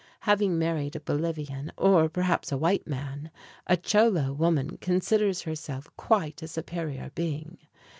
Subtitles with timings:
[0.21, 3.29] Having married a Bolivian, or perhaps a white man,
[3.67, 7.59] a Cholo woman considers herself quite a superior being.